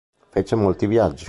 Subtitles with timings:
[0.31, 1.19] Fece molti viaggi.